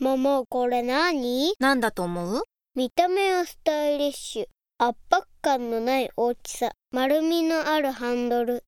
[0.00, 1.54] 桃これ何？
[1.58, 2.42] なんだと思う？
[2.76, 4.44] 見た目はスタイリッシュ。
[4.78, 6.70] 圧迫感のない大きさ。
[6.92, 8.62] 丸みのあるハンドル。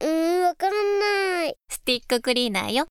[0.00, 1.56] うーんわかんない。
[1.68, 2.86] スティッククリーナーよ。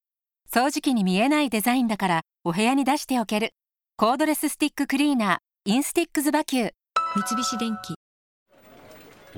[0.53, 3.51] 掃除機に見えないデザインだからお部屋に出しておける。
[3.95, 5.71] コードレススティッククリーナー。
[5.71, 6.71] iNSTICK ZUBAQ。
[7.15, 7.95] 三菱電機。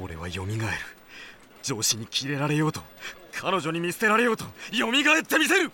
[0.02, 0.58] 俺は蘇る。
[1.62, 2.82] 上司にキレられようと
[3.34, 5.72] 彼女に見捨てられようと蘇ってみせる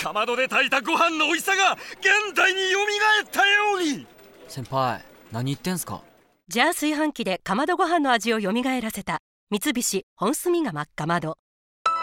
[0.00, 2.78] かまどで炊いたご飯の美味しさが現代に蘇
[3.24, 4.06] ったように。
[4.48, 6.02] 先輩何言ってんすか？
[6.48, 9.18] じゃあ炊飯器でかまどご飯の味を蘇らせた。
[9.50, 11.38] 三菱本炭釜かまど。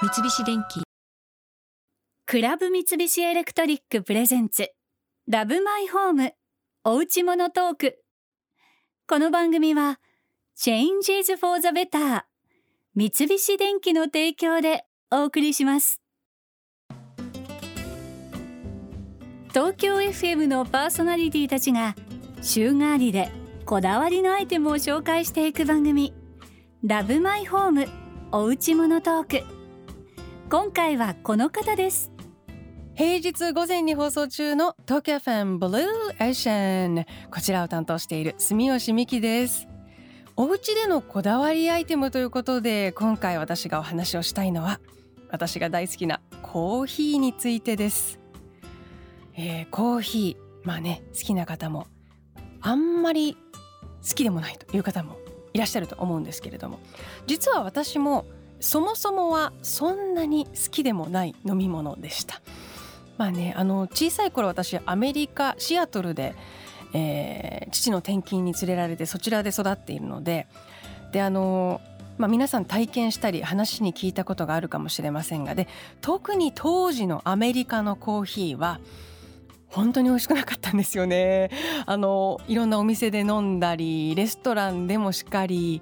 [0.02, 0.82] 三菱電機。
[2.26, 6.34] CLUB MITSUBISHI ELECTRIC presents。Love My Home。
[6.84, 8.04] おうちモノトーク。
[9.08, 10.00] この番組は
[10.58, 12.24] Changes for the Better
[12.96, 16.01] 三菱電機の提供でお送りします
[19.54, 21.94] 東京 FM のパーソナリティたちが
[22.42, 23.30] 週替わりで
[23.66, 26.14] こだわりのアイテムを紹介していく番組
[26.86, 27.88] ラブマイホーム
[28.32, 29.44] おうちものトーク。
[30.50, 32.14] 今回はこの方です。
[32.96, 39.68] 平日午前に放送中の東京 FM ブルーエーシャンこちらを担当している住吉美希です。
[40.38, 44.80] お家でのこだわりアイテムということで今回私がお話をしたいのは
[45.30, 48.21] 私が大好きなコーヒーについてです。
[49.44, 51.88] えー、コーヒーまあね好きな方も
[52.62, 53.36] あんまり
[54.08, 55.18] 好きでもないという方も
[55.54, 56.80] いらっしゃると思うんですけれども
[57.26, 58.28] 実は私も
[58.60, 62.40] そもそもはそんなに好きでもない飲み物でした。
[63.18, 66.36] まあねあの小さい頃私アメリカシアトルで、
[66.94, 70.48] えー、父の転勤に連れられてそちらで育っているので
[71.12, 71.82] であの
[72.18, 75.68] まあ、皆さん体験したり話に聞いたことがあるかもしれませんがで
[76.02, 78.80] 特に当時のアメリカのコーヒーは
[79.72, 81.50] 本当に美味しくなかったんですよね
[81.86, 85.82] あのいろんなお店で飲んだりレストランでもしっかり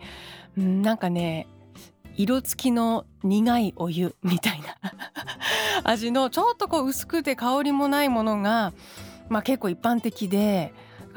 [0.56, 1.48] なんかね
[2.16, 4.76] 色付きの苦いお湯みたいな
[5.90, 8.74] 味のちょっとこう薄くて香りもないものが、
[9.30, 10.74] まあ、結構一般的で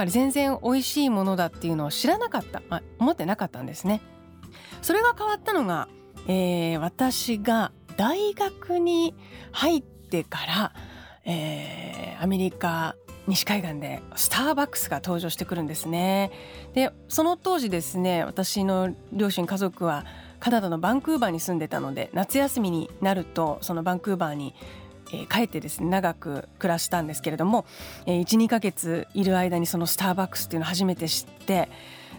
[0.07, 4.01] 全然美味しいものだっていうのを知らなかった、まあ、思ってなかったんですね。
[4.81, 5.89] それが変わったのが、
[6.29, 9.15] えー、私が大学に
[9.53, 10.73] 入ってから
[11.25, 12.97] えー、アメリカ
[13.27, 16.31] 西海岸でスターバックスが登場してくるんですね。
[16.75, 20.05] でその当時ですね私の両親家族は
[20.41, 24.55] カナダのバンクーバーに住んでたので夏休みになるとそのバンクーバーに
[25.31, 27.67] 帰ってですね長く暮らしたんですけれども、
[28.07, 31.69] 12ヶ月いる間にそのスターバックスっていうのを初めて知って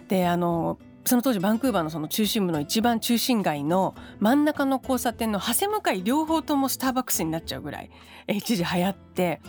[0.07, 7.89] であのその当時バンクーバーのその中心部の一番中心街の真ん中の交差点の長谷向かい両方ともスターバックスになっちゃうぐらい
[8.27, 9.41] 一時流行って。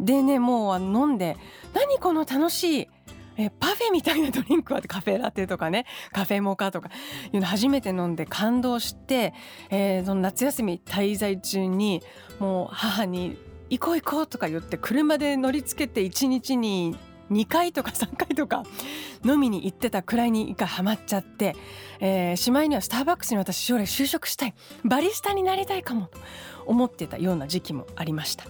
[0.00, 1.36] でねもう飲んで
[1.74, 2.88] 何この楽しい
[3.36, 6.90] えパフェみたいなドリンクはカフェラテとかねカフェモカとか
[7.32, 9.34] いうの初めて飲んで感動して、
[9.70, 12.02] えー、その夏休み滞在中に
[12.38, 13.38] もう母に
[13.70, 16.96] 「行こう行こう」とか言って車で乗りつけて1日に
[17.30, 18.64] 2回とか3回とか
[19.24, 21.56] 飲みに行ってたくらいに一回ハマっちゃって、
[22.00, 24.54] えー、しまいにはスターバックスに私将来就職したい
[24.84, 26.18] バリスタになりたいかもと
[26.66, 28.44] 思ってたような時期もありました。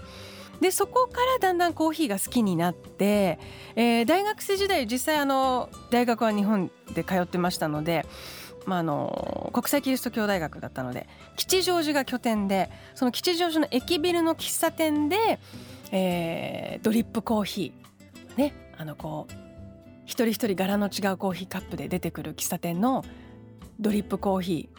[0.60, 3.38] でそこからだんだんコーヒーが好きになって、
[3.76, 8.04] えー、大学生時代実際あの大学は日本で通ってましたので、
[8.66, 15.40] まあ、あの国際キリスト教大学だったので吉祥寺が拠点でその吉祥寺の駅ビルの喫茶店で、
[15.92, 19.32] えー、ドリップコーヒーねあのこう
[20.06, 23.04] 一人一人柄の違うコーヒーカップで出てくる喫茶店の
[23.78, 24.70] ドリップコーヒ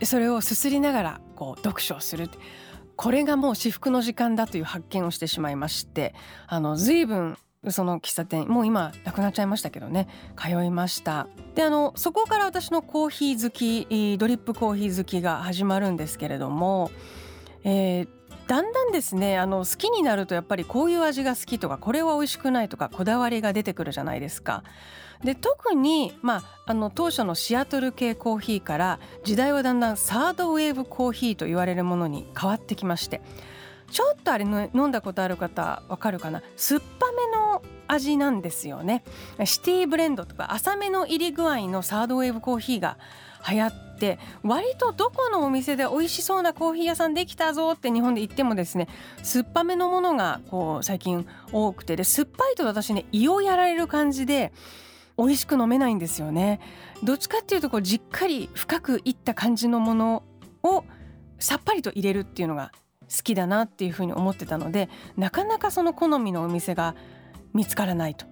[0.00, 0.04] ー。
[0.04, 2.28] それをすすりながらこう読書をする。
[2.96, 6.12] これがもう至福の時間だという発見をしてしまいまして
[6.48, 10.08] あの随分その喫茶店もう今なくなっちゃいましたけどね。
[10.36, 11.28] 通いました。
[11.54, 16.90] であのそこから私のコーヒー好きドリップコーヒー好きが始まるんですけれども、
[17.62, 18.08] えー、
[18.50, 24.64] だんだんですねあの好きになるとやっぱりこういう味が好きとかこれは美味しくないとかこだわりが出てくるじゃないですか。
[25.22, 33.20] で特に、まあ、あの当初のシアトル系コーヒーから時代はだんだんサードウェーブコーヒーと言われるものに変わってきまして
[33.92, 36.42] ちょっとあれ飲んだことある方わかるかな？
[36.56, 39.04] 酸っぱめの味なんですよね
[39.44, 42.98] シティブレンドとか浅めの入り具合のサードウェーブコーヒーが
[43.48, 43.89] 流行って
[44.42, 48.88] 割とどこのお店で美味しそうなコーヒー屋さんできたぞって日本で言ってもですね
[49.22, 54.52] 酸っぱめのものがこう最近多くてで酸っぱいと私ね胃をやられる感じで
[55.18, 56.60] 美味しく飲めないんですよね
[57.02, 60.22] どっちかっていうとこうじっかり深くいった感じのもの
[60.62, 60.84] を
[61.38, 62.72] さっぱりと入れるっていうのが
[63.14, 66.94] 好きだなっていうふうに思ってたのでなかなかその好みのお店が
[67.52, 68.26] 見つからないと。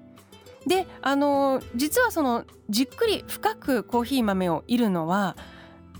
[0.67, 5.37] であの実はそのじっくり深くコーヒー豆を煎るのは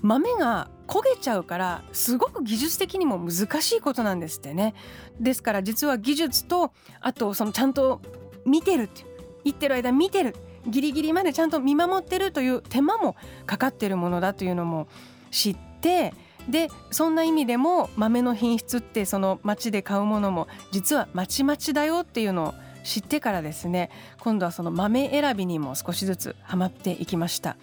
[0.01, 4.73] 豆が焦げちゃうからすごく技術的にも難しいことなんですってね。
[5.19, 8.01] ですから実は技術とあとそのちゃんと
[8.45, 9.05] 見てるって
[9.43, 10.35] 言ってる間見てる
[10.67, 13.15] ギリギリまでちゃんと見守ってるという手間も
[13.45, 14.87] かかってるものだというのも
[15.31, 16.13] 知って
[16.49, 22.53] でそんな意味でも豆の品質ってその町で買うものも実はまちまちだよっていうのを
[22.83, 27.57] 知ってからですね今度はその豆選びにも少しずつハマっていきました。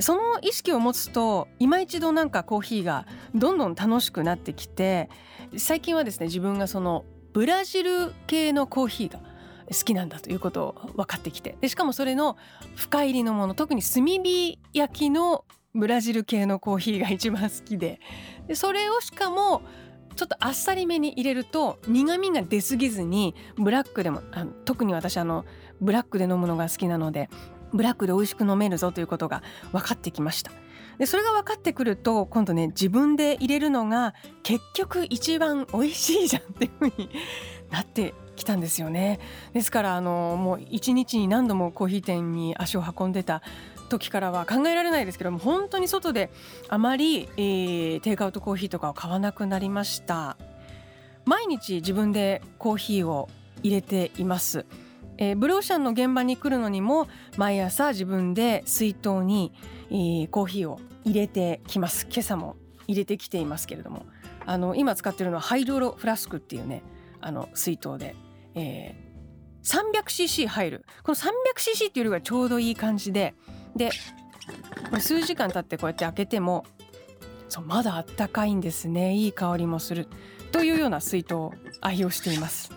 [0.00, 5.08] その意識を持つと今一度なんかコーヒーがどんどん楽しくなってきて
[5.56, 9.20] 最近はですね自分がそのブラジル系のコーヒーが
[9.70, 12.36] 好きなんだということを分かってきてでしかもそれの
[12.74, 18.00] 深入りのもの特に炭火焼きのブラジル系のコーヒーが一番好きで
[18.46, 19.62] でそれをしかも
[20.16, 25.44] ちょっとあっさりめに入れると苦みが出過ぎずにブラックでもあの特に私あの
[25.80, 27.28] ブラックで飲むのが好きなので
[27.72, 29.42] ブラックで美味しく飲めるぞということが
[29.72, 30.50] 分かってきました。
[30.98, 37.08] でそれが分かってくると今度ね自分で入れるのが結局一番美味しいじゃんっていう風に
[37.70, 39.20] なってきたんですよね。
[39.52, 43.42] ですからあのもう一日に何度もコーヒー店に足を運んでた
[43.88, 46.30] 時からは考えられないですけども本当に外で
[46.68, 50.36] あまり、えー、テイクアウトコーヒーとかを買わなくなりました。
[51.24, 53.28] 毎日自分でコーヒーを
[53.62, 54.64] 入れています。
[55.18, 59.52] えー、ブルーシャンの現場に来るのにも毎朝自分で水筒に、
[59.90, 62.06] えー、コーヒーを入れてきます。
[62.10, 62.56] 今朝も
[62.86, 64.06] 入れてきていますけれども。
[64.46, 66.82] あの今使ってるのはハイドロフラスクっていうね
[67.20, 68.16] あの水筒で、
[68.54, 70.86] えー、300cc 入る。
[71.02, 73.34] この 300cc っていうよりはちょうどいい感じで。
[73.76, 73.90] で
[75.00, 76.64] 数時間経ってこうやって開けても
[77.50, 79.14] そうまだあったかいんですね。
[79.14, 80.08] いい香りもする。
[80.50, 82.72] というような水筒を愛用しています。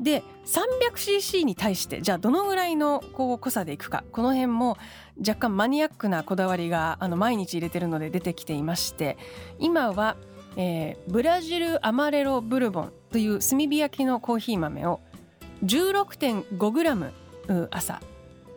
[0.00, 4.76] で 300cc に対してじゃあどのぐらいのこう濃さでいくかこの辺も
[5.18, 9.16] 若干マニアックなこだわりがあの毎日入れてるので出てきていまして
[9.58, 10.16] 今は、
[10.56, 15.00] えー、ブラジルアマレロブルボンという炭火焼きのコーヒー豆を
[15.64, 17.12] 16.5g
[17.70, 18.00] 朝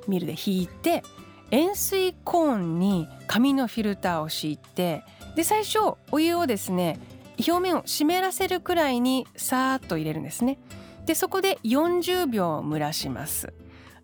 [0.07, 1.03] ミルでひいて
[1.51, 5.03] 塩水コーンに紙のフィルターを敷いて
[5.35, 5.79] で最初
[6.11, 6.99] お湯をですね
[7.37, 10.57] 表面を湿らせるくらいにさーっと入れるんですね。
[11.07, 13.53] でそこで40秒蒸らします。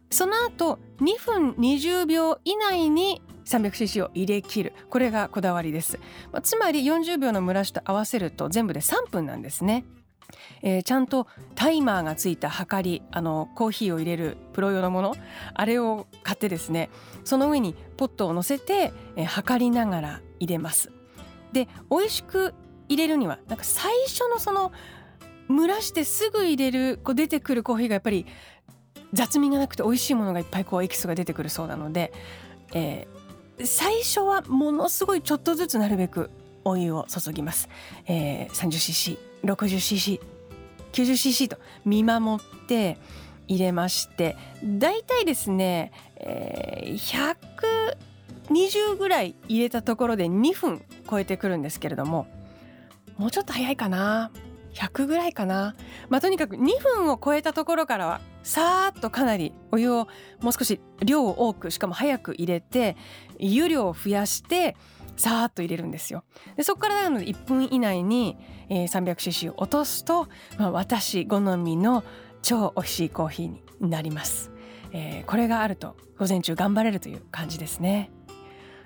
[0.09, 4.73] その後2分20秒以内に 300cc を入れ切る。
[4.89, 5.99] これがこだわりです、
[6.31, 9.85] まあ、つまり40秒の蒸らしと合わせると全部で3分なんですね。
[10.61, 15.15] えー、ちゃんとタイマーがついたはかりあのコーヒーを入れるプロ用のもの
[15.53, 16.89] あれを買ってですね
[17.25, 20.89] その上にポットを乗せて、えー、測りながら入れます。
[21.51, 22.53] で美味しく
[22.87, 24.71] 入れるにはなんか最初のその
[25.55, 28.25] 蒸らしてすぐ入れるこう出てくるコーヒーがやっぱり
[29.13, 32.11] 雑味がなくて美味しいものがいっぱいこうエキスが出てくるそうなので、
[32.73, 36.31] えー、最初はものすごいちょっとずつなるべく
[36.65, 37.69] お湯を注ぎます、
[38.07, 40.19] えー、30cc 60cc、
[40.93, 42.97] 90cc と見守って
[43.47, 47.35] 入れましてだいたいですね、えー、
[48.47, 52.27] 120ぐらい入れたところで2分超えてくるんですけれども
[53.17, 54.31] もうちょっと早いかな。
[54.73, 55.75] 100ぐらいかな、
[56.09, 60.07] まあ、とにかく2分を超えたところからはさーっとかなりお湯を
[60.41, 62.97] もう少し量を多くしかも早く入れて
[63.39, 64.75] 湯量を増やして
[65.15, 66.23] さーっと入れるんですよ。
[66.57, 68.37] でそこからなので1分以内に、
[68.69, 70.27] えー、300cc を落とすと、
[70.57, 72.03] まあ、私好みの
[72.41, 74.51] 超美味しいコーヒーになります、
[74.91, 78.11] えー、これがあると午前中頑張れるという感じですね。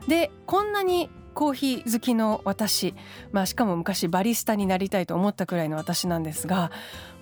[0.08, 2.96] でこんなにコーヒー好きの私、
[3.32, 6.72] まあ、しかも昔バリスタになりたいと思ったくらいの私なんですが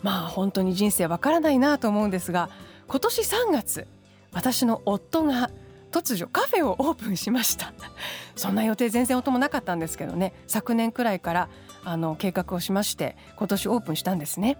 [0.04, 2.50] まあ本当に人生わからないなと思うんですが
[2.88, 3.88] 今年3月
[4.32, 5.52] 私の夫が
[5.92, 7.74] 突如カフェをオープンしました。
[8.38, 11.50] そんな予定全然音もなかったんですけどね昨年くらいから
[11.84, 14.58] あの計画をしまして今年オープンしたんですね。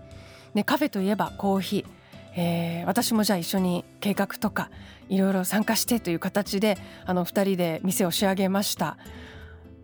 [0.54, 1.86] でカフェといえばコーヒー。
[2.38, 4.70] えー、私もじゃあ一緒に計画とか
[5.08, 8.98] いろいろ参加してという形であの2人で店を仕上げました。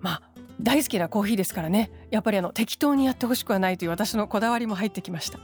[0.01, 0.21] まあ
[0.59, 1.91] 大好きなコーヒーですからね。
[2.11, 5.39] やっぱりあの適当にやってほしくはないという私のこだわりも入ってきました。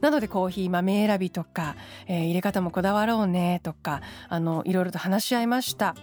[0.00, 1.76] なのでコーヒー豆選びとか、
[2.08, 5.94] えー、入れ方もこだわろうねとかあのいろいろと話し合いました。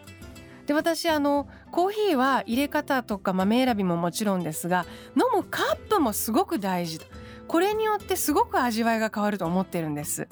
[0.65, 4.85] で私あのコーヒーは入れ方とか豆選びももちろんですが
[5.17, 7.01] 飲むカップもすごく大事
[7.49, 10.29] これによってすごく味わいが変わると思ってるんです。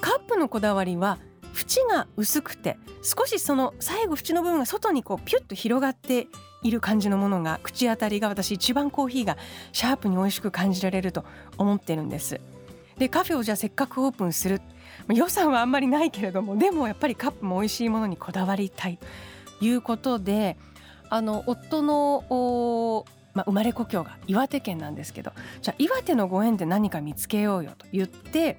[0.00, 1.18] カップのこだわりは
[1.54, 6.26] 縁が薄くて少しその最後縁の部分が外にこうピュッと広がって
[6.64, 9.36] いる感じのものが口当たりが私一番コーヒーが
[9.72, 11.24] シャープに美味しく感じられると
[11.58, 12.40] 思ってるんです。
[12.98, 14.60] でカフェをじゃあせっかくオープンする。
[15.12, 18.98] 予算はあんまりないけれどもでもやっぱりカップも美味しいものにこだわりたい
[19.58, 20.56] ということで
[21.10, 23.04] あの夫の
[23.34, 25.32] まあ、生まれ故郷が岩手県なんですけど。
[25.60, 28.58] じゃあ岩手のご縁で何か見つけようよと言って、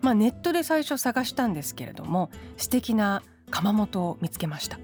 [0.00, 4.78] まあ、ネットで最初探したんですけれども素敵な窯元を見つけました。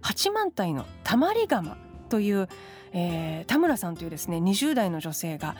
[0.00, 1.83] 八幡平のたまり窯。
[2.14, 2.48] という、
[2.92, 5.56] えー、田村さんというですね20代の女性が、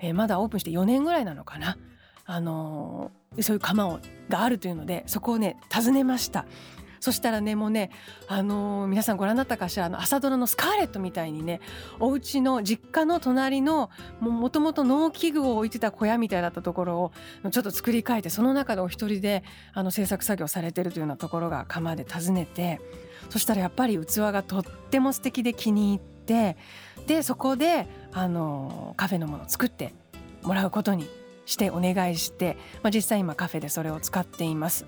[0.00, 1.78] えー、まだオープンして4年ぐらいなのかな。
[2.24, 6.44] あのー、そういう窯をがあるというのでそこをね訪ねました。
[7.02, 7.90] そしたらねもうね
[8.28, 11.60] あのー、皆さんご覧になったかしらあの朝ドラのスカーレットみたいにね
[11.98, 13.90] お家の実家の隣の
[14.20, 19.42] もともと農機具を置いてた小屋みたいだったところをちょっと作り変えてその中でお一人で
[19.72, 22.80] あの制作作業されてるというようなところが釜で訪ねて
[23.30, 26.56] そしたらやっぱり器がとっても素敵で気に入って
[27.08, 29.92] でそこであのカフェのものを作って
[30.42, 31.08] もらうことに
[31.46, 34.86] してお願いして、まあ、実際今カフェでそれを使っています。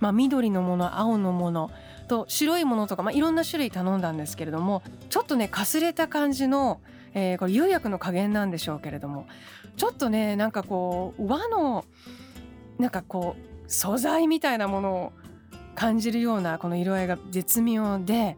[0.00, 1.70] まあ、緑のもの青のもの
[2.08, 6.80] と白いものとか、まあ、いろんな種類頼んだんですけれどもちょっとねかすれた感じの、
[7.14, 9.26] えー、これ釉薬の加減なんでしょうけれども
[9.76, 11.84] ちょっとねなんかこう和の
[12.78, 15.12] なんかこう素材みたいなものを
[15.74, 18.36] 感じるようなこの色合いが絶妙で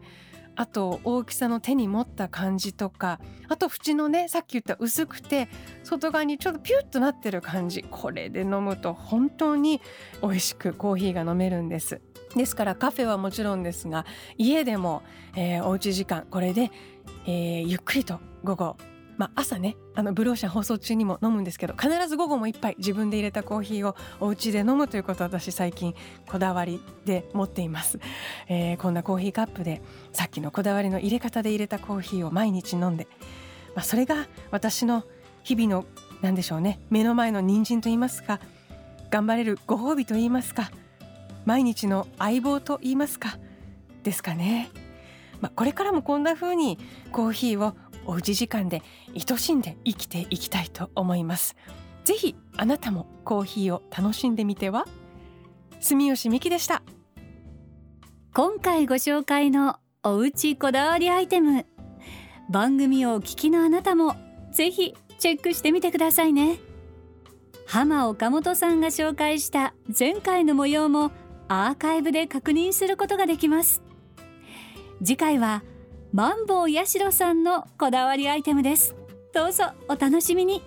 [0.57, 5.47] あと大きさの手に持った感じとかあと縁のねさっき言った薄くて
[5.83, 7.83] 外側にちょっとピュッとなってる感じ。
[7.83, 9.81] これで飲むと本当に
[10.21, 12.01] 美味しくコーヒーが飲めるんです。
[12.35, 14.05] ですからカフェはもちろんですが
[14.37, 15.03] 家でも、
[15.35, 16.71] えー、おうち時間これで、
[17.25, 18.77] えー、ゆっくりと午後
[19.17, 25.95] まあ、朝ねあのブローシャン放送中にも飲むんですけど必ず午後も一杯自分で入れたコーヒーをお家で飲むということを私最近
[26.27, 27.99] こだわりで持っています、
[28.47, 29.81] えー、こんなコーヒーカップで
[30.13, 33.07] さっきのこだわりの入れ方で入れたコーヒーを毎日飲んで、
[33.75, 35.03] まあ、それが私の
[35.43, 35.85] 日々の
[36.21, 38.39] 何でしょうね目の前の人参と言いますか
[39.09, 40.69] 頑張れるご褒美と言いますか
[41.45, 43.39] 毎日の相棒と言いますか
[44.03, 44.69] ですかね。
[45.41, 46.77] まあ、これからもこんな風に
[47.11, 47.73] コーヒーを
[48.07, 48.81] おうち時間で
[49.13, 51.55] 愛しんで生きていきたいと思います。
[52.05, 54.85] ぜひあなたもコーヒーを楽しんでみては？
[55.79, 56.81] 住吉美希でした。
[58.33, 61.65] 今回ご紹介のおうちこだわりアイテム。
[62.49, 64.15] 番組をお聞きのあなたも
[64.53, 66.59] ぜひチェックしてみてくださいね。
[67.65, 71.11] 浜岡本さんが紹介した前回の模様も
[71.49, 73.81] アーカイブで確認することができます。
[75.03, 75.63] 次回は
[76.13, 78.95] マンボウヤシロさんのこだわりアイテムです。
[79.33, 80.63] どうぞお楽しみに。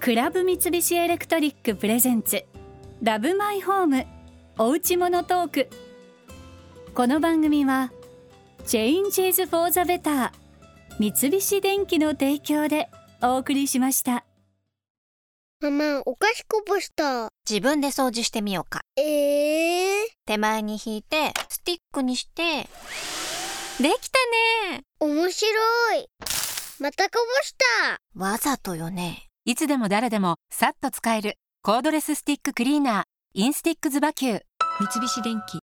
[0.00, 4.06] CLUB MITSUBISHI ELECTRIC presents。Love My Home。
[4.58, 5.68] おうちモノトーク。
[6.94, 7.92] この番組は
[8.64, 10.30] Changes for the Better
[10.98, 12.88] 三菱電機の提供で
[13.22, 14.24] お送りしました。
[15.60, 17.28] ママお菓子こぼした。
[17.48, 18.80] 自分で掃除してみようか。
[18.96, 19.04] えー、
[20.24, 22.68] 手前に引いてスティックにして
[23.78, 24.18] できた
[24.72, 24.84] ね。
[25.00, 25.50] 面白
[25.96, 26.08] い。
[26.80, 27.54] またこぼし
[27.84, 28.00] た。
[28.18, 29.28] わざとよね。
[29.44, 33.04] いつでも誰でもさっと使えるコードレススティッククリーナー。
[33.34, 34.40] iNSTICK ZUBAQ。
[34.80, 35.54] 三菱電機